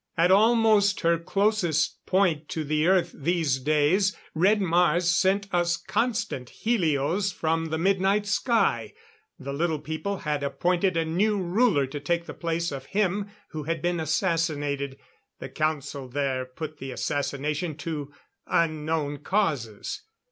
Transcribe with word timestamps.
At 0.17 0.31
almost 0.31 1.01
her 1.01 1.19
closest 1.19 2.03
point 2.07 2.49
to 2.49 2.63
the 2.63 2.87
Earth 2.87 3.13
these 3.15 3.59
days, 3.59 4.17
Red 4.33 4.59
Mars 4.59 5.07
sent 5.11 5.47
us 5.53 5.77
constant 5.77 6.49
helios 6.49 7.31
from 7.31 7.65
the 7.67 7.77
midnight 7.77 8.25
sky. 8.25 8.93
The 9.37 9.53
Little 9.53 9.77
People 9.77 10.17
had 10.17 10.41
appointed 10.41 10.97
a 10.97 11.05
new 11.05 11.39
ruler 11.39 11.85
to 11.85 11.99
take 11.99 12.25
the 12.25 12.33
place 12.33 12.71
of 12.71 12.85
him 12.87 13.29
who 13.49 13.65
had 13.65 13.79
been 13.79 13.99
assassinated. 13.99 14.97
The 15.37 15.49
Council 15.49 16.07
there 16.07 16.45
put 16.45 16.79
the 16.79 16.89
assassination 16.89 17.77
to 17.77 18.11
unknown 18.47 19.17
causes. 19.19 20.01